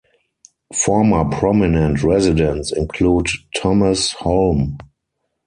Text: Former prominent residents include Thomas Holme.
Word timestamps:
Former 0.73 1.25
prominent 1.25 2.01
residents 2.01 2.71
include 2.71 3.27
Thomas 3.55 4.13
Holme. 4.13 4.79